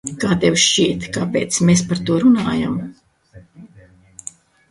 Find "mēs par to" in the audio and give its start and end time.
1.69-2.17